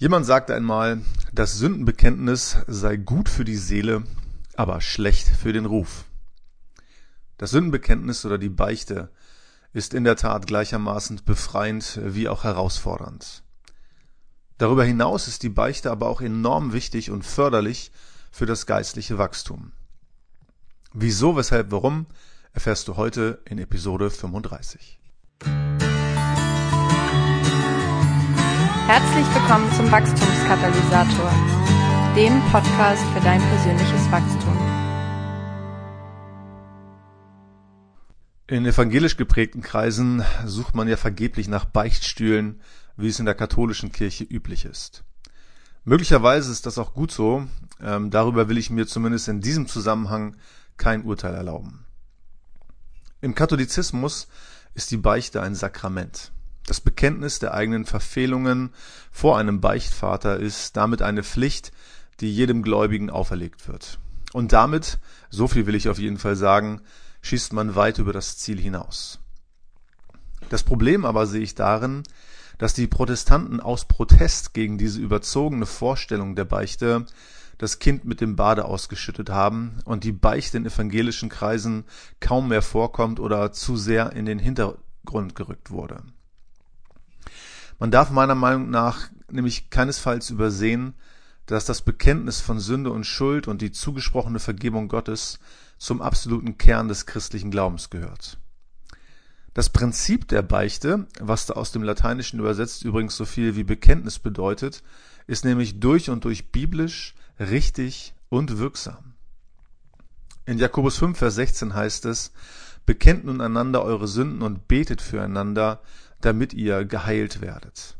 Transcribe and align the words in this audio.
Jemand 0.00 0.24
sagte 0.24 0.54
einmal, 0.54 1.02
das 1.30 1.58
Sündenbekenntnis 1.58 2.56
sei 2.66 2.96
gut 2.96 3.28
für 3.28 3.44
die 3.44 3.58
Seele, 3.58 4.02
aber 4.56 4.80
schlecht 4.80 5.28
für 5.28 5.52
den 5.52 5.66
Ruf. 5.66 6.06
Das 7.36 7.50
Sündenbekenntnis 7.50 8.24
oder 8.24 8.38
die 8.38 8.48
Beichte 8.48 9.10
ist 9.74 9.92
in 9.92 10.04
der 10.04 10.16
Tat 10.16 10.46
gleichermaßen 10.46 11.20
befreiend 11.26 12.00
wie 12.02 12.30
auch 12.30 12.44
herausfordernd. 12.44 13.42
Darüber 14.56 14.84
hinaus 14.84 15.28
ist 15.28 15.42
die 15.42 15.50
Beichte 15.50 15.90
aber 15.90 16.08
auch 16.08 16.22
enorm 16.22 16.72
wichtig 16.72 17.10
und 17.10 17.22
förderlich 17.22 17.92
für 18.30 18.46
das 18.46 18.64
geistliche 18.64 19.18
Wachstum. 19.18 19.72
Wieso, 20.94 21.36
weshalb, 21.36 21.72
warum, 21.72 22.06
erfährst 22.54 22.88
du 22.88 22.96
heute 22.96 23.42
in 23.44 23.58
Episode 23.58 24.08
35. 24.08 24.99
Herzlich 28.92 29.26
willkommen 29.36 29.72
zum 29.74 29.88
Wachstumskatalysator, 29.92 31.30
dem 32.16 32.42
Podcast 32.50 33.04
für 33.14 33.20
dein 33.20 33.40
persönliches 33.40 34.10
Wachstum. 34.10 34.56
In 38.48 38.66
evangelisch 38.66 39.16
geprägten 39.16 39.62
Kreisen 39.62 40.24
sucht 40.44 40.74
man 40.74 40.88
ja 40.88 40.96
vergeblich 40.96 41.46
nach 41.46 41.66
Beichtstühlen, 41.66 42.62
wie 42.96 43.06
es 43.06 43.20
in 43.20 43.26
der 43.26 43.36
katholischen 43.36 43.92
Kirche 43.92 44.24
üblich 44.24 44.64
ist. 44.64 45.04
Möglicherweise 45.84 46.50
ist 46.50 46.66
das 46.66 46.76
auch 46.76 46.92
gut 46.92 47.12
so, 47.12 47.46
ähm, 47.80 48.10
darüber 48.10 48.48
will 48.48 48.58
ich 48.58 48.70
mir 48.70 48.88
zumindest 48.88 49.28
in 49.28 49.40
diesem 49.40 49.68
Zusammenhang 49.68 50.36
kein 50.78 51.04
Urteil 51.04 51.36
erlauben. 51.36 51.86
Im 53.20 53.36
Katholizismus 53.36 54.26
ist 54.74 54.90
die 54.90 54.96
Beichte 54.96 55.42
ein 55.42 55.54
Sakrament. 55.54 56.32
Das 56.66 56.80
Bekenntnis 56.80 57.38
der 57.38 57.54
eigenen 57.54 57.84
Verfehlungen 57.84 58.70
vor 59.10 59.38
einem 59.38 59.60
Beichtvater 59.60 60.38
ist 60.38 60.76
damit 60.76 61.02
eine 61.02 61.22
Pflicht, 61.22 61.72
die 62.20 62.32
jedem 62.32 62.62
Gläubigen 62.62 63.10
auferlegt 63.10 63.66
wird. 63.66 63.98
Und 64.32 64.52
damit, 64.52 64.98
so 65.30 65.48
viel 65.48 65.66
will 65.66 65.74
ich 65.74 65.88
auf 65.88 65.98
jeden 65.98 66.18
Fall 66.18 66.36
sagen, 66.36 66.82
schießt 67.22 67.52
man 67.52 67.74
weit 67.74 67.98
über 67.98 68.12
das 68.12 68.38
Ziel 68.38 68.60
hinaus. 68.60 69.18
Das 70.48 70.62
Problem 70.62 71.04
aber 71.04 71.26
sehe 71.26 71.42
ich 71.42 71.54
darin, 71.54 72.02
dass 72.58 72.74
die 72.74 72.86
Protestanten 72.86 73.60
aus 73.60 73.86
Protest 73.86 74.52
gegen 74.52 74.78
diese 74.78 75.00
überzogene 75.00 75.66
Vorstellung 75.66 76.36
der 76.36 76.44
Beichte 76.44 77.06
das 77.58 77.78
Kind 77.78 78.04
mit 78.04 78.20
dem 78.20 78.36
Bade 78.36 78.64
ausgeschüttet 78.64 79.30
haben 79.30 79.80
und 79.84 80.04
die 80.04 80.12
Beichte 80.12 80.56
in 80.56 80.66
evangelischen 80.66 81.28
Kreisen 81.28 81.84
kaum 82.20 82.48
mehr 82.48 82.62
vorkommt 82.62 83.20
oder 83.20 83.52
zu 83.52 83.76
sehr 83.76 84.12
in 84.12 84.24
den 84.24 84.38
Hintergrund 84.38 85.34
gerückt 85.34 85.70
wurde. 85.70 86.02
Man 87.80 87.90
darf 87.90 88.10
meiner 88.10 88.34
Meinung 88.34 88.68
nach 88.68 89.08
nämlich 89.30 89.70
keinesfalls 89.70 90.28
übersehen, 90.28 90.92
dass 91.46 91.64
das 91.64 91.80
Bekenntnis 91.80 92.40
von 92.40 92.60
Sünde 92.60 92.90
und 92.90 93.04
Schuld 93.04 93.48
und 93.48 93.62
die 93.62 93.72
zugesprochene 93.72 94.38
Vergebung 94.38 94.86
Gottes 94.88 95.40
zum 95.78 96.02
absoluten 96.02 96.58
Kern 96.58 96.88
des 96.88 97.06
christlichen 97.06 97.50
Glaubens 97.50 97.88
gehört. 97.88 98.38
Das 99.54 99.70
Prinzip 99.70 100.28
der 100.28 100.42
Beichte, 100.42 101.08
was 101.20 101.46
da 101.46 101.54
aus 101.54 101.72
dem 101.72 101.82
Lateinischen 101.82 102.38
übersetzt 102.38 102.84
übrigens 102.84 103.16
so 103.16 103.24
viel 103.24 103.56
wie 103.56 103.64
Bekenntnis 103.64 104.18
bedeutet, 104.18 104.82
ist 105.26 105.46
nämlich 105.46 105.80
durch 105.80 106.10
und 106.10 106.24
durch 106.26 106.52
biblisch, 106.52 107.14
richtig 107.38 108.14
und 108.28 108.58
wirksam. 108.58 109.14
In 110.44 110.58
Jakobus 110.58 110.98
5, 110.98 111.16
Vers 111.16 111.36
16 111.36 111.74
heißt 111.74 112.04
es, 112.04 112.32
Bekennt 112.86 113.24
nun 113.24 113.40
einander 113.40 113.82
eure 113.84 114.08
Sünden 114.08 114.42
und 114.42 114.68
betet 114.68 115.00
füreinander, 115.00 115.80
damit 116.20 116.52
ihr 116.52 116.84
geheilt 116.84 117.40
werdet. 117.40 117.96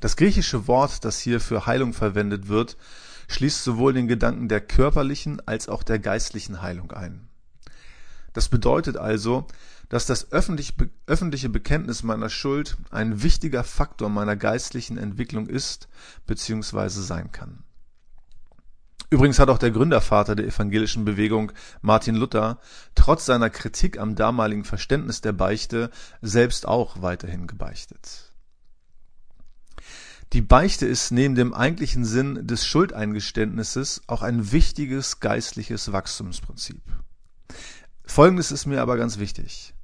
Das 0.00 0.16
griechische 0.16 0.66
Wort, 0.66 1.04
das 1.04 1.18
hier 1.18 1.40
für 1.40 1.66
Heilung 1.66 1.92
verwendet 1.92 2.48
wird, 2.48 2.76
schließt 3.28 3.64
sowohl 3.64 3.94
den 3.94 4.06
Gedanken 4.06 4.48
der 4.48 4.60
körperlichen 4.60 5.40
als 5.46 5.68
auch 5.68 5.82
der 5.82 5.98
geistlichen 5.98 6.60
Heilung 6.60 6.92
ein. 6.92 7.28
Das 8.34 8.48
bedeutet 8.48 8.96
also, 8.96 9.46
dass 9.88 10.06
das 10.06 10.32
öffentliche 10.32 11.48
Bekenntnis 11.48 12.02
meiner 12.02 12.28
Schuld 12.28 12.76
ein 12.90 13.22
wichtiger 13.22 13.64
Faktor 13.64 14.08
meiner 14.08 14.36
geistlichen 14.36 14.98
Entwicklung 14.98 15.46
ist 15.46 15.88
bzw. 16.26 16.88
sein 16.88 17.32
kann. 17.32 17.62
Übrigens 19.14 19.38
hat 19.38 19.48
auch 19.48 19.58
der 19.58 19.70
Gründervater 19.70 20.34
der 20.34 20.48
evangelischen 20.48 21.04
Bewegung, 21.04 21.52
Martin 21.82 22.16
Luther, 22.16 22.58
trotz 22.96 23.26
seiner 23.26 23.48
Kritik 23.48 23.96
am 23.96 24.16
damaligen 24.16 24.64
Verständnis 24.64 25.20
der 25.20 25.32
Beichte 25.32 25.92
selbst 26.20 26.66
auch 26.66 27.00
weiterhin 27.00 27.46
gebeichtet. 27.46 28.32
Die 30.32 30.40
Beichte 30.40 30.86
ist 30.86 31.12
neben 31.12 31.36
dem 31.36 31.54
eigentlichen 31.54 32.04
Sinn 32.04 32.44
des 32.44 32.66
Schuldeingeständnisses 32.66 34.02
auch 34.08 34.22
ein 34.22 34.50
wichtiges 34.50 35.20
geistliches 35.20 35.92
Wachstumsprinzip. 35.92 36.82
Folgendes 38.04 38.50
ist 38.50 38.66
mir 38.66 38.82
aber 38.82 38.96
ganz 38.96 39.20
wichtig. 39.20 39.74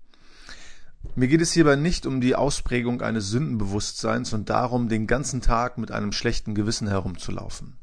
Mir 1.14 1.28
geht 1.28 1.40
es 1.40 1.52
hierbei 1.52 1.76
nicht 1.76 2.04
um 2.04 2.20
die 2.20 2.34
Ausprägung 2.34 3.00
eines 3.00 3.28
Sündenbewusstseins 3.28 4.32
und 4.32 4.50
darum, 4.50 4.88
den 4.88 5.06
ganzen 5.06 5.40
Tag 5.40 5.78
mit 5.78 5.92
einem 5.92 6.10
schlechten 6.10 6.56
Gewissen 6.56 6.88
herumzulaufen. 6.88 7.76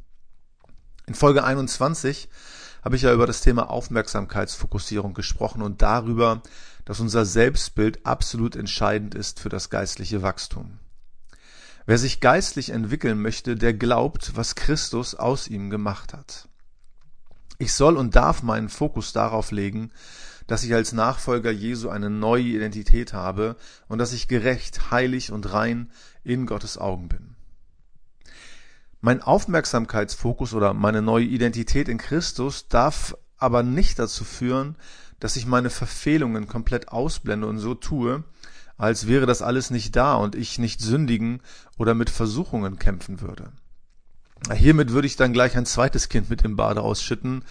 In 1.08 1.16
Folge 1.16 1.46
21 1.46 2.28
habe 2.84 2.98
ich 2.98 3.04
ja 3.04 3.14
über 3.14 3.26
das 3.26 3.40
Thema 3.40 3.70
Aufmerksamkeitsfokussierung 3.70 5.14
gesprochen 5.14 5.62
und 5.62 5.82
darüber, 5.82 6.42
dass 6.84 7.00
unser 7.00 7.24
Selbstbild 7.24 8.06
absolut 8.06 8.58
entscheidend 8.58 9.16
ist 9.16 9.40
für 9.40 9.48
das 9.48 9.70
geistliche 9.70 10.22
Wachstum. 10.22 10.80
Wer 11.86 11.98
sich 11.98 12.20
geistlich 12.20 12.72
entwickeln 12.72 13.22
möchte, 13.22 13.56
der 13.56 13.74
glaubt, 13.74 14.36
was 14.36 14.56
Christus 14.56 15.16
aus 15.16 15.48
ihm 15.48 15.70
gemacht 15.70 16.12
hat. 16.12 16.50
Ich 17.58 17.74
soll 17.74 17.96
und 17.96 18.18
darf 18.18 18.44
meinen 18.44 18.68
Fokus 18.68 19.14
darauf 19.14 19.52
legen, 19.52 19.92
dass 20.46 20.66
ich 20.66 20.74
als 20.74 20.92
Nachfolger 20.92 21.52
Jesu 21.52 21.88
eine 21.88 22.10
neue 22.10 22.44
Identität 22.44 23.14
habe 23.14 23.56
und 23.88 24.00
dass 24.00 24.12
ich 24.12 24.28
gerecht, 24.28 24.92
heilig 24.92 25.32
und 25.32 25.54
rein 25.54 25.90
in 26.26 26.46
Gottes 26.46 26.78
Augen 26.78 27.08
bin. 27.08 27.37
Mein 29.00 29.22
Aufmerksamkeitsfokus 29.22 30.54
oder 30.54 30.74
meine 30.74 31.02
neue 31.02 31.26
Identität 31.26 31.88
in 31.88 31.98
Christus 31.98 32.68
darf 32.68 33.16
aber 33.38 33.62
nicht 33.64 34.00
dazu 34.00 34.24
führen, 34.24 34.76
dass 35.20 35.36
ich 35.36 35.46
meine 35.46 35.70
Verfehlungen 35.70 36.48
komplett 36.48 36.90
ausblende 36.90 37.48
und 37.48 37.60
so 37.60 37.76
tue, 37.76 38.24
als 38.78 39.08
wäre 39.08 39.26
das 39.26 39.42
alles 39.42 39.70
nicht 39.70 39.96
da 39.96 40.16
und 40.16 40.36
ich 40.36 40.60
nicht 40.60 40.82
sündigen 40.82 41.42
oder 41.78 41.94
mit 41.94 42.10
Versuchungen 42.10 42.80
kämpfen 42.80 43.22
würde. 43.22 43.52
Hiermit 44.54 44.92
würde 44.92 45.08
ich 45.08 45.16
dann 45.16 45.34
gleich 45.34 45.58
ein 45.58 45.66
zweites 45.66 46.10
Kind 46.10 46.30
mit 46.30 46.44
dem 46.44 46.56
Bade 46.56 46.82
ausschütten 46.82 47.44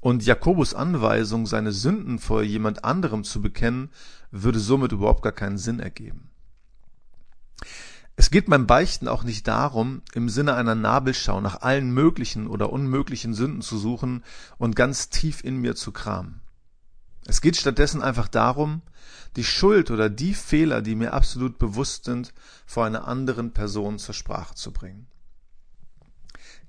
und 0.00 0.24
Jakobus 0.24 0.74
Anweisung, 0.74 1.46
seine 1.46 1.72
Sünden 1.72 2.18
vor 2.18 2.42
jemand 2.42 2.84
anderem 2.84 3.24
zu 3.24 3.40
bekennen, 3.40 3.90
würde 4.30 4.58
somit 4.58 4.92
überhaupt 4.92 5.22
gar 5.22 5.32
keinen 5.32 5.56
Sinn 5.56 5.80
ergeben. 5.80 6.30
Es 8.16 8.30
geht 8.30 8.46
beim 8.46 8.66
Beichten 8.66 9.08
auch 9.08 9.24
nicht 9.24 9.48
darum, 9.48 10.02
im 10.14 10.28
Sinne 10.28 10.54
einer 10.54 10.76
Nabelschau 10.76 11.40
nach 11.40 11.62
allen 11.62 11.90
möglichen 11.90 12.46
oder 12.46 12.72
unmöglichen 12.72 13.34
Sünden 13.34 13.60
zu 13.60 13.76
suchen 13.76 14.22
und 14.56 14.76
ganz 14.76 15.08
tief 15.08 15.42
in 15.42 15.56
mir 15.56 15.74
zu 15.74 15.90
kramen. 15.90 16.40
Es 17.26 17.40
geht 17.40 17.56
stattdessen 17.56 18.02
einfach 18.02 18.28
darum, 18.28 18.82
die 19.36 19.44
Schuld 19.44 19.90
oder 19.90 20.10
die 20.10 20.34
Fehler, 20.34 20.80
die 20.82 20.94
mir 20.94 21.12
absolut 21.12 21.58
bewusst 21.58 22.04
sind, 22.04 22.32
vor 22.66 22.84
einer 22.84 23.08
anderen 23.08 23.52
Person 23.52 23.98
zur 23.98 24.14
Sprache 24.14 24.54
zu 24.54 24.72
bringen. 24.72 25.06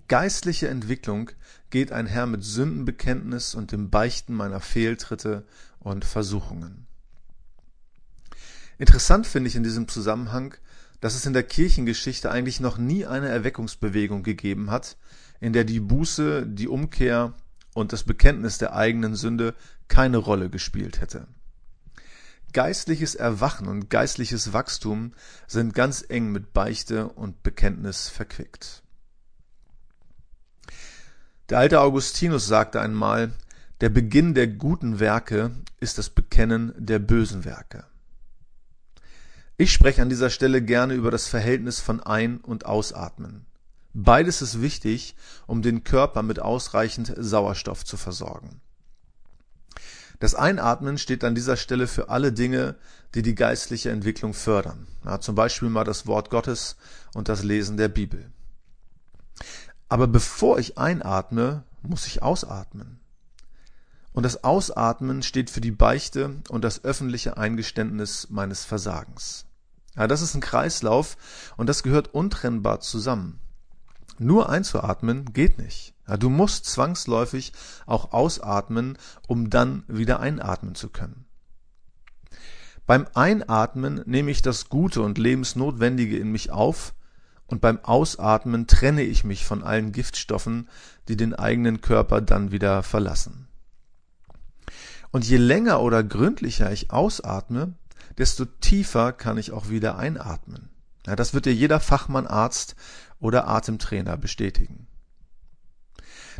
Geistliche 0.08 0.68
Entwicklung 0.68 1.32
geht 1.70 1.92
einher 1.92 2.26
mit 2.26 2.44
Sündenbekenntnis 2.44 3.54
und 3.56 3.72
dem 3.72 3.90
Beichten 3.90 4.34
meiner 4.34 4.62
Fehltritte 4.62 5.46
und 5.80 6.06
Versuchungen. 6.06 6.88
Interessant 8.78 9.26
finde 9.26 9.50
ich 9.50 9.56
in 9.56 9.64
diesem 9.64 9.88
Zusammenhang, 9.88 10.56
dass 11.02 11.16
es 11.16 11.26
in 11.26 11.34
der 11.34 11.44
Kirchengeschichte 11.44 12.32
eigentlich 12.32 12.60
noch 12.60 12.78
nie 12.78 13.06
eine 13.06 13.30
Erweckungsbewegung 13.30 14.24
gegeben 14.24 14.72
hat, 14.72 14.98
in 15.40 15.54
der 15.54 15.64
die 15.64 15.80
Buße, 15.80 16.46
die 16.48 16.68
Umkehr 16.68 17.34
und 17.74 17.94
das 17.94 18.04
Bekenntnis 18.04 18.58
der 18.58 18.76
eigenen 18.76 19.16
Sünde 19.16 19.54
keine 19.88 20.18
Rolle 20.18 20.50
gespielt 20.50 21.02
hätte. 21.02 21.28
Geistliches 22.54 23.16
Erwachen 23.16 23.68
und 23.68 23.90
geistliches 23.90 24.54
Wachstum 24.54 25.12
sind 25.46 25.74
ganz 25.74 26.06
eng 26.08 26.32
mit 26.32 26.54
Beichte 26.54 27.10
und 27.10 27.44
Bekenntnis 27.44 28.08
verquickt. 28.08 28.82
Der 31.50 31.60
alte 31.60 31.82
Augustinus 31.82 32.48
sagte 32.48 32.80
einmal, 32.80 33.34
der 33.82 33.90
Beginn 33.90 34.34
der 34.34 34.48
guten 34.48 35.02
Werke 35.02 35.52
ist 35.82 35.98
das 35.98 36.10
Bekennen 36.10 36.74
der 36.78 37.00
bösen 37.00 37.44
Werke. 37.44 37.84
Ich 39.58 39.72
spreche 39.72 40.02
an 40.02 40.10
dieser 40.10 40.30
Stelle 40.30 40.62
gerne 40.62 40.96
über 40.96 41.12
das 41.12 41.28
Verhältnis 41.28 41.80
von 41.80 42.02
Ein- 42.02 42.40
und 42.40 42.66
Ausatmen. 42.66 43.46
Beides 43.94 44.42
ist 44.42 44.62
wichtig, 44.62 45.16
um 45.48 45.62
den 45.62 45.86
Körper 45.86 46.24
mit 46.24 46.40
ausreichend 46.40 47.14
Sauerstoff 47.18 47.86
zu 47.86 47.96
versorgen. 47.96 48.60
Das 50.20 50.36
Einatmen 50.36 50.98
steht 50.98 51.24
an 51.24 51.36
dieser 51.36 51.56
Stelle 51.56 51.88
für 51.88 52.10
alle 52.10 52.34
Dinge, 52.34 52.76
die 53.14 53.22
die 53.22 53.36
geistliche 53.36 53.92
Entwicklung 53.92 54.34
fördern. 54.34 54.88
Ja, 55.06 55.22
zum 55.22 55.36
Beispiel 55.36 55.70
mal 55.70 55.86
das 55.86 56.06
Wort 56.06 56.30
Gottes 56.30 56.76
und 57.14 57.30
das 57.30 57.44
Lesen 57.44 57.78
der 57.78 57.88
Bibel. 57.88 58.30
Aber 59.88 60.08
bevor 60.08 60.60
ich 60.60 60.78
einatme, 60.78 61.64
muss 61.82 62.08
ich 62.08 62.22
ausatmen. 62.22 63.00
Und 64.16 64.24
das 64.24 64.46
Ausatmen 64.46 65.24
steht 65.24 65.50
für 65.50 65.60
die 65.60 65.74
Beichte 65.74 66.42
und 66.48 66.64
das 66.64 66.86
öffentliche 66.86 67.36
Eingeständnis 67.36 68.30
meines 68.30 68.64
Versagens. 68.64 69.46
Ja, 69.94 70.08
das 70.08 70.22
ist 70.22 70.36
ein 70.36 70.42
Kreislauf 70.42 71.18
und 71.58 71.68
das 71.68 71.84
gehört 71.84 72.14
untrennbar 72.14 72.80
zusammen. 72.80 73.42
Nur 74.18 74.48
einzuatmen 74.50 75.34
geht 75.34 75.58
nicht. 75.58 75.96
Ja, 76.08 76.16
du 76.16 76.30
musst 76.30 76.64
zwangsläufig 76.64 77.52
auch 77.88 78.14
ausatmen, 78.14 78.98
um 79.28 79.50
dann 79.50 79.84
wieder 79.90 80.22
einatmen 80.22 80.76
zu 80.76 80.88
können. 80.88 81.26
Beim 82.86 83.08
Einatmen 83.16 84.02
nehme 84.06 84.32
ich 84.32 84.42
das 84.42 84.70
Gute 84.70 85.02
und 85.02 85.18
Lebensnotwendige 85.18 86.18
in 86.18 86.32
mich 86.32 86.52
auf 86.52 86.94
und 87.48 87.60
beim 87.60 87.84
Ausatmen 87.84 88.66
trenne 88.66 89.04
ich 89.04 89.26
mich 89.26 89.44
von 89.44 89.62
allen 89.62 89.92
Giftstoffen, 89.92 90.70
die 91.10 91.18
den 91.18 91.34
eigenen 91.34 91.82
Körper 91.82 92.22
dann 92.22 92.54
wieder 92.54 92.82
verlassen. 92.82 93.50
Und 95.16 95.26
je 95.26 95.38
länger 95.38 95.80
oder 95.80 96.04
gründlicher 96.04 96.74
ich 96.74 96.92
ausatme, 96.92 97.74
desto 98.18 98.44
tiefer 98.44 99.14
kann 99.14 99.38
ich 99.38 99.54
auch 99.54 99.70
wieder 99.70 99.98
einatmen. 99.98 100.68
Ja, 101.08 101.16
das 101.16 101.34
wird 101.34 101.46
dir 101.46 101.54
jeder 101.54 101.80
Fachmann, 101.80 102.28
Arzt 102.28 102.76
oder 103.22 103.48
Atemtrainer 103.48 104.18
bestätigen. 104.18 104.88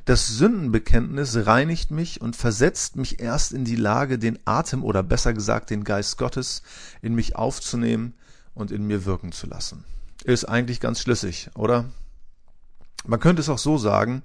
Das 0.04 0.28
Sündenbekenntnis 0.28 1.46
reinigt 1.46 1.92
mich 1.92 2.20
und 2.20 2.36
versetzt 2.36 2.98
mich 2.98 3.22
erst 3.22 3.54
in 3.54 3.64
die 3.64 3.78
Lage, 3.78 4.20
den 4.20 4.40
Atem 4.44 4.84
oder 4.84 5.04
besser 5.04 5.32
gesagt 5.32 5.70
den 5.70 5.86
Geist 5.86 6.18
Gottes 6.18 6.62
in 7.02 7.16
mich 7.16 7.38
aufzunehmen 7.38 8.14
und 8.56 8.72
in 8.72 8.86
mir 8.86 9.06
wirken 9.06 9.32
zu 9.32 9.48
lassen. 9.48 9.86
Ist 10.26 10.44
eigentlich 10.44 10.82
ganz 10.82 11.00
schlüssig, 11.00 11.50
oder? 11.56 11.86
Man 13.08 13.22
könnte 13.22 13.42
es 13.42 13.48
auch 13.48 13.58
so 13.58 13.78
sagen, 13.78 14.22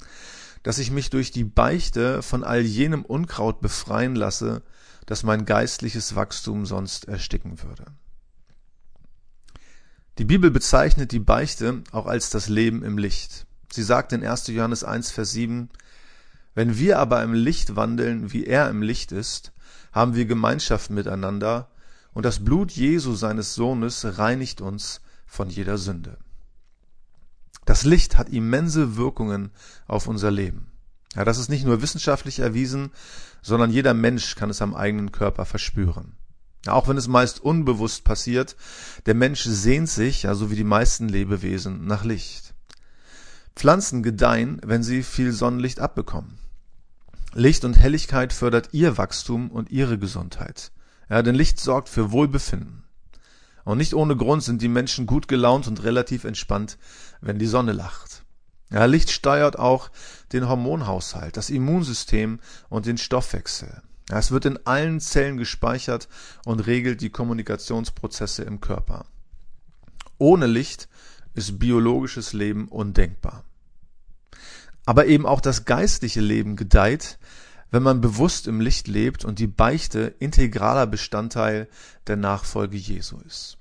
dass 0.62 0.78
ich 0.78 0.90
mich 0.90 1.10
durch 1.10 1.30
die 1.30 1.44
Beichte 1.44 2.22
von 2.22 2.44
all 2.44 2.60
jenem 2.60 3.04
Unkraut 3.04 3.60
befreien 3.60 4.14
lasse, 4.14 4.62
das 5.06 5.22
mein 5.22 5.44
geistliches 5.44 6.14
Wachstum 6.14 6.66
sonst 6.66 7.06
ersticken 7.08 7.62
würde. 7.62 7.86
Die 10.18 10.24
Bibel 10.24 10.50
bezeichnet 10.50 11.12
die 11.12 11.18
Beichte 11.18 11.82
auch 11.92 12.06
als 12.06 12.30
das 12.30 12.48
Leben 12.48 12.82
im 12.82 12.98
Licht. 12.98 13.46
Sie 13.72 13.82
sagt 13.82 14.12
in 14.12 14.24
1. 14.24 14.48
Johannes 14.48 14.84
1, 14.84 15.10
Vers 15.10 15.32
7, 15.32 15.70
Wenn 16.54 16.76
wir 16.76 16.98
aber 16.98 17.22
im 17.22 17.32
Licht 17.32 17.76
wandeln, 17.76 18.32
wie 18.32 18.44
er 18.44 18.68
im 18.68 18.82
Licht 18.82 19.12
ist, 19.12 19.52
haben 19.92 20.14
wir 20.14 20.26
Gemeinschaft 20.26 20.90
miteinander, 20.90 21.70
und 22.12 22.26
das 22.26 22.44
Blut 22.44 22.72
Jesu 22.72 23.14
seines 23.14 23.54
Sohnes 23.54 24.18
reinigt 24.18 24.60
uns 24.60 25.00
von 25.26 25.48
jeder 25.48 25.78
Sünde. 25.78 26.18
Das 27.70 27.84
Licht 27.84 28.18
hat 28.18 28.30
immense 28.30 28.96
Wirkungen 28.96 29.52
auf 29.86 30.08
unser 30.08 30.32
Leben. 30.32 30.72
Ja, 31.14 31.24
das 31.24 31.38
ist 31.38 31.50
nicht 31.50 31.64
nur 31.64 31.82
wissenschaftlich 31.82 32.40
erwiesen, 32.40 32.90
sondern 33.42 33.70
jeder 33.70 33.94
Mensch 33.94 34.34
kann 34.34 34.50
es 34.50 34.60
am 34.60 34.74
eigenen 34.74 35.12
Körper 35.12 35.44
verspüren. 35.44 36.16
Ja, 36.66 36.72
auch 36.72 36.88
wenn 36.88 36.96
es 36.96 37.06
meist 37.06 37.38
unbewusst 37.38 38.02
passiert, 38.02 38.56
der 39.06 39.14
Mensch 39.14 39.44
sehnt 39.44 39.88
sich, 39.88 40.24
ja, 40.24 40.34
so 40.34 40.50
wie 40.50 40.56
die 40.56 40.64
meisten 40.64 41.08
Lebewesen, 41.08 41.86
nach 41.86 42.02
Licht. 42.02 42.54
Pflanzen 43.54 44.02
gedeihen, 44.02 44.60
wenn 44.64 44.82
sie 44.82 45.04
viel 45.04 45.30
Sonnenlicht 45.30 45.78
abbekommen. 45.78 46.40
Licht 47.34 47.64
und 47.64 47.78
Helligkeit 47.78 48.32
fördert 48.32 48.70
ihr 48.72 48.98
Wachstum 48.98 49.48
und 49.48 49.70
ihre 49.70 49.96
Gesundheit. 49.96 50.72
Ja, 51.08 51.22
denn 51.22 51.36
Licht 51.36 51.60
sorgt 51.60 51.88
für 51.88 52.10
Wohlbefinden. 52.10 52.82
Und 53.64 53.78
nicht 53.78 53.94
ohne 53.94 54.16
Grund 54.16 54.42
sind 54.42 54.62
die 54.62 54.68
Menschen 54.68 55.06
gut 55.06 55.28
gelaunt 55.28 55.66
und 55.66 55.82
relativ 55.82 56.24
entspannt, 56.24 56.78
wenn 57.20 57.38
die 57.38 57.46
Sonne 57.46 57.72
lacht. 57.72 58.24
Ja, 58.70 58.84
Licht 58.84 59.10
steuert 59.10 59.58
auch 59.58 59.90
den 60.32 60.48
Hormonhaushalt, 60.48 61.36
das 61.36 61.50
Immunsystem 61.50 62.38
und 62.68 62.86
den 62.86 62.98
Stoffwechsel. 62.98 63.82
Ja, 64.08 64.18
es 64.18 64.30
wird 64.30 64.44
in 64.44 64.64
allen 64.64 65.00
Zellen 65.00 65.36
gespeichert 65.36 66.08
und 66.44 66.66
regelt 66.66 67.00
die 67.00 67.10
Kommunikationsprozesse 67.10 68.42
im 68.42 68.60
Körper. 68.60 69.06
Ohne 70.18 70.46
Licht 70.46 70.88
ist 71.34 71.58
biologisches 71.58 72.32
Leben 72.32 72.68
undenkbar. 72.68 73.44
Aber 74.84 75.06
eben 75.06 75.26
auch 75.26 75.40
das 75.40 75.64
geistliche 75.64 76.20
Leben 76.20 76.56
gedeiht, 76.56 77.18
wenn 77.70 77.82
man 77.82 78.00
bewusst 78.00 78.46
im 78.46 78.60
Licht 78.60 78.88
lebt 78.88 79.24
und 79.24 79.38
die 79.38 79.46
Beichte 79.46 80.14
integraler 80.18 80.86
Bestandteil 80.86 81.68
der 82.06 82.16
Nachfolge 82.16 82.76
Jesu 82.76 83.18
ist. 83.26 83.56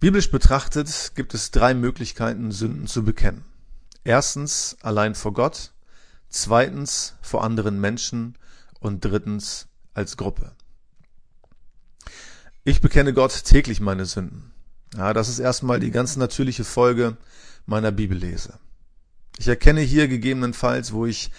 Biblisch 0.00 0.30
betrachtet 0.30 1.12
gibt 1.14 1.34
es 1.34 1.50
drei 1.50 1.74
Möglichkeiten, 1.74 2.52
Sünden 2.52 2.86
zu 2.86 3.04
bekennen. 3.04 3.44
Erstens 4.04 4.76
allein 4.82 5.14
vor 5.14 5.32
Gott, 5.32 5.72
zweitens 6.28 7.14
vor 7.22 7.42
anderen 7.42 7.80
Menschen 7.80 8.36
und 8.80 9.04
drittens 9.04 9.66
als 9.94 10.16
Gruppe. 10.16 10.52
Ich 12.64 12.80
bekenne 12.80 13.14
Gott 13.14 13.44
täglich 13.44 13.80
meine 13.80 14.04
Sünden. 14.04 14.52
Ja, 14.96 15.12
das 15.12 15.28
ist 15.28 15.38
erstmal 15.38 15.80
die 15.80 15.90
ganz 15.90 16.16
natürliche 16.16 16.64
Folge 16.64 17.16
meiner 17.66 17.92
Bibellese. 17.92 18.58
Ich 19.38 19.48
erkenne 19.48 19.80
hier 19.80 20.08
gegebenenfalls, 20.08 20.92
wo 20.92 21.06
ich 21.06 21.30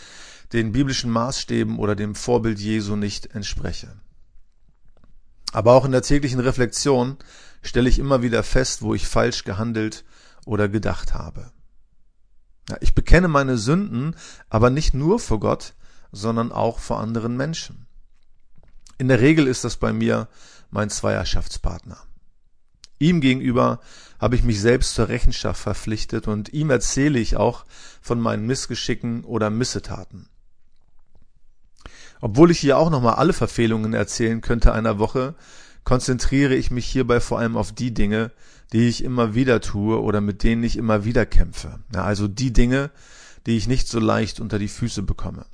den 0.53 0.71
biblischen 0.71 1.11
Maßstäben 1.11 1.79
oder 1.79 1.95
dem 1.95 2.15
Vorbild 2.15 2.59
Jesu 2.59 2.95
nicht 2.95 3.33
entspreche. 3.35 3.99
Aber 5.51 5.73
auch 5.73 5.85
in 5.85 5.91
der 5.91 6.01
täglichen 6.01 6.39
Reflexion 6.39 7.17
stelle 7.61 7.89
ich 7.89 7.99
immer 7.99 8.21
wieder 8.21 8.43
fest, 8.43 8.81
wo 8.81 8.93
ich 8.93 9.07
falsch 9.07 9.43
gehandelt 9.43 10.03
oder 10.45 10.67
gedacht 10.67 11.13
habe. 11.13 11.51
Ich 12.81 12.95
bekenne 12.95 13.27
meine 13.27 13.57
Sünden, 13.57 14.15
aber 14.49 14.69
nicht 14.69 14.93
nur 14.93 15.19
vor 15.19 15.39
Gott, 15.39 15.73
sondern 16.11 16.51
auch 16.51 16.79
vor 16.79 16.99
anderen 16.99 17.37
Menschen. 17.37 17.87
In 18.97 19.07
der 19.07 19.19
Regel 19.19 19.47
ist 19.47 19.63
das 19.63 19.77
bei 19.77 19.93
mir 19.93 20.27
mein 20.71 20.89
Zweierschaftspartner. 20.89 21.97
Ihm 22.99 23.21
gegenüber 23.21 23.79
habe 24.19 24.35
ich 24.35 24.43
mich 24.43 24.61
selbst 24.61 24.95
zur 24.95 25.09
Rechenschaft 25.09 25.61
verpflichtet 25.61 26.27
und 26.27 26.53
ihm 26.53 26.69
erzähle 26.69 27.19
ich 27.19 27.35
auch 27.35 27.65
von 28.01 28.19
meinen 28.19 28.45
Missgeschicken 28.45 29.23
oder 29.23 29.49
Missetaten. 29.49 30.29
Obwohl 32.21 32.51
ich 32.51 32.59
hier 32.59 32.77
auch 32.77 32.89
nochmal 32.89 33.15
alle 33.15 33.33
Verfehlungen 33.33 33.93
erzählen 33.93 34.41
könnte 34.41 34.73
einer 34.73 34.97
Woche, 34.99 35.35
konzentriere 35.83 36.55
ich 36.55 36.71
mich 36.71 36.85
hierbei 36.85 37.19
vor 37.19 37.39
allem 37.39 37.57
auf 37.57 37.71
die 37.71 37.93
Dinge, 37.93 38.31
die 38.73 38.87
ich 38.87 39.03
immer 39.03 39.35
wieder 39.35 39.61
tue 39.61 40.01
oder 40.01 40.21
mit 40.21 40.43
denen 40.43 40.63
ich 40.63 40.77
immer 40.77 41.05
wieder 41.05 41.25
kämpfe. 41.25 41.79
Ja, 41.93 42.03
also 42.03 42.27
die 42.27 42.51
Dinge, 42.51 42.89
die 43.45 43.57
ich 43.57 43.67
nicht 43.67 43.87
so 43.87 43.99
leicht 43.99 44.39
unter 44.39 44.57
die 44.57 44.67
Füße 44.67 45.03
bekomme. 45.03 45.45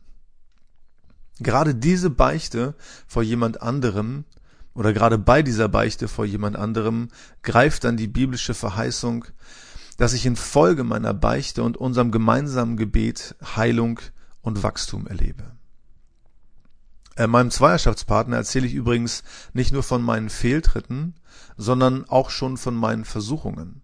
Gerade 1.39 1.75
diese 1.75 2.09
Beichte 2.09 2.75
vor 3.07 3.23
jemand 3.23 3.61
anderem 3.61 4.25
oder 4.73 4.93
gerade 4.93 5.17
bei 5.17 5.41
dieser 5.41 5.67
Beichte 5.67 6.07
vor 6.07 6.25
jemand 6.25 6.55
anderem 6.55 7.09
greift 7.41 7.83
dann 7.83 7.97
die 7.97 8.07
biblische 8.07 8.53
Verheißung, 8.53 9.25
dass 9.97 10.13
ich 10.13 10.25
infolge 10.25 10.83
meiner 10.83 11.13
Beichte 11.13 11.63
und 11.63 11.77
unserem 11.77 12.11
gemeinsamen 12.11 12.77
Gebet 12.77 13.35
Heilung 13.55 13.99
und 14.41 14.63
Wachstum 14.63 15.07
erlebe. 15.07 15.43
Äh, 17.15 17.27
meinem 17.27 17.51
Zweierschaftspartner 17.51 18.37
erzähle 18.37 18.67
ich 18.67 18.73
übrigens 18.73 19.23
nicht 19.53 19.73
nur 19.73 19.83
von 19.83 20.01
meinen 20.01 20.29
Fehltritten, 20.29 21.15
sondern 21.57 22.05
auch 22.09 22.29
schon 22.29 22.57
von 22.57 22.75
meinen 22.75 23.05
Versuchungen. 23.05 23.81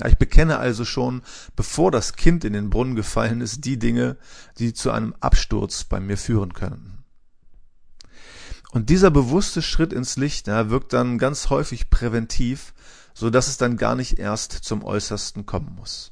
Ja, 0.00 0.08
ich 0.08 0.18
bekenne 0.18 0.58
also 0.58 0.84
schon, 0.84 1.22
bevor 1.54 1.92
das 1.92 2.14
Kind 2.14 2.44
in 2.44 2.52
den 2.52 2.68
Brunnen 2.68 2.96
gefallen 2.96 3.40
ist, 3.40 3.64
die 3.64 3.78
Dinge, 3.78 4.16
die 4.58 4.74
zu 4.74 4.90
einem 4.90 5.14
Absturz 5.20 5.84
bei 5.84 6.00
mir 6.00 6.18
führen 6.18 6.52
können. 6.52 7.03
Und 8.74 8.90
dieser 8.90 9.12
bewusste 9.12 9.62
Schritt 9.62 9.92
ins 9.92 10.16
Licht 10.16 10.48
ja, 10.48 10.68
wirkt 10.68 10.92
dann 10.92 11.16
ganz 11.16 11.48
häufig 11.48 11.90
präventiv, 11.90 12.74
so 13.14 13.30
dass 13.30 13.46
es 13.46 13.56
dann 13.56 13.76
gar 13.76 13.94
nicht 13.94 14.18
erst 14.18 14.50
zum 14.50 14.82
Äußersten 14.82 15.46
kommen 15.46 15.76
muss. 15.76 16.10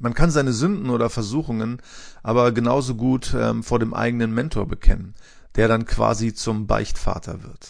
Man 0.00 0.14
kann 0.14 0.30
seine 0.30 0.54
Sünden 0.54 0.88
oder 0.88 1.10
Versuchungen 1.10 1.82
aber 2.22 2.52
genauso 2.52 2.94
gut 2.94 3.34
ähm, 3.36 3.62
vor 3.62 3.80
dem 3.80 3.92
eigenen 3.92 4.32
Mentor 4.32 4.66
bekennen, 4.66 5.14
der 5.56 5.68
dann 5.68 5.84
quasi 5.84 6.32
zum 6.32 6.66
Beichtvater 6.66 7.42
wird. 7.42 7.68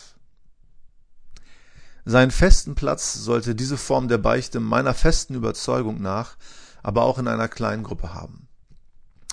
Seinen 2.05 2.31
festen 2.31 2.77
Platz 2.77 3.15
sollte 3.15 3.57
diese 3.57 3.79
Form 3.79 4.07
der 4.07 4.19
Beichte 4.19 4.61
meiner 4.61 4.95
festen 4.95 5.35
Überzeugung 5.35 6.01
nach 6.01 6.37
aber 6.85 7.03
auch 7.03 7.19
in 7.19 7.27
einer 7.27 7.49
kleinen 7.49 7.83
Gruppe 7.83 8.15
haben. 8.15 8.47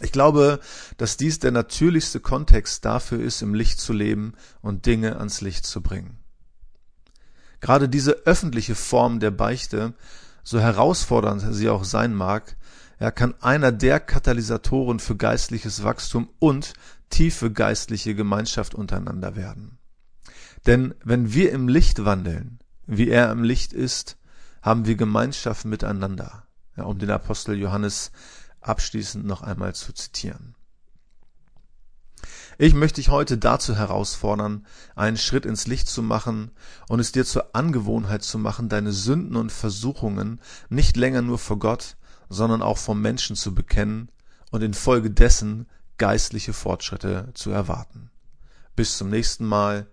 Ich 0.01 0.11
glaube, 0.11 0.59
dass 0.97 1.17
dies 1.17 1.39
der 1.39 1.51
natürlichste 1.51 2.19
Kontext 2.19 2.85
dafür 2.85 3.19
ist, 3.19 3.41
im 3.41 3.53
Licht 3.53 3.79
zu 3.79 3.93
leben 3.93 4.33
und 4.61 4.85
Dinge 4.85 5.17
ans 5.17 5.41
Licht 5.41 5.65
zu 5.65 5.81
bringen. 5.81 6.17
Gerade 7.59 7.89
diese 7.89 8.11
öffentliche 8.25 8.75
Form 8.75 9.19
der 9.19 9.31
Beichte, 9.31 9.93
so 10.43 10.59
herausfordernd 10.59 11.43
sie 11.53 11.69
auch 11.69 11.83
sein 11.83 12.13
mag, 12.13 12.55
er 12.97 13.11
kann 13.11 13.33
einer 13.41 13.71
der 13.71 13.99
Katalysatoren 13.99 14.99
für 14.99 15.15
geistliches 15.15 15.83
Wachstum 15.83 16.29
und 16.39 16.73
tiefe 17.09 17.51
geistliche 17.51 18.15
Gemeinschaft 18.15 18.75
untereinander 18.75 19.35
werden. 19.35 19.77
Denn 20.65 20.93
wenn 21.03 21.33
wir 21.33 21.51
im 21.51 21.67
Licht 21.67 22.03
wandeln, 22.05 22.59
wie 22.85 23.09
er 23.09 23.31
im 23.31 23.43
Licht 23.43 23.73
ist, 23.73 24.17
haben 24.61 24.85
wir 24.85 24.95
Gemeinschaft 24.95 25.65
miteinander, 25.65 26.43
ja, 26.75 26.83
um 26.83 26.99
den 26.99 27.11
Apostel 27.11 27.57
Johannes 27.57 28.11
abschließend 28.61 29.25
noch 29.25 29.41
einmal 29.41 29.75
zu 29.75 29.93
zitieren. 29.93 30.55
Ich 32.57 32.73
möchte 32.73 32.99
dich 32.99 33.09
heute 33.09 33.37
dazu 33.37 33.75
herausfordern, 33.75 34.65
einen 34.95 35.15
Schritt 35.15 35.45
ins 35.45 35.65
Licht 35.65 35.87
zu 35.87 36.03
machen 36.03 36.51
und 36.89 36.99
es 36.99 37.13
dir 37.13 37.23
zur 37.23 37.55
Angewohnheit 37.55 38.23
zu 38.23 38.37
machen, 38.37 38.67
deine 38.67 38.91
Sünden 38.91 39.37
und 39.37 39.51
Versuchungen 39.51 40.41
nicht 40.67 40.97
länger 40.97 41.21
nur 41.21 41.39
vor 41.39 41.57
Gott, 41.57 41.95
sondern 42.27 42.61
auch 42.61 42.77
vor 42.77 42.95
Menschen 42.95 43.37
zu 43.37 43.55
bekennen 43.55 44.11
und 44.51 44.61
infolgedessen 44.61 45.67
geistliche 45.97 46.53
Fortschritte 46.53 47.29
zu 47.33 47.51
erwarten. 47.51 48.11
Bis 48.75 48.97
zum 48.97 49.09
nächsten 49.09 49.45
Mal, 49.45 49.87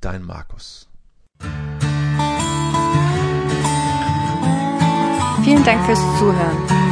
dein 0.00 0.22
Markus. 0.22 0.88
Vielen 5.44 5.64
Dank 5.64 5.84
fürs 5.86 5.98
Zuhören. 6.18 6.91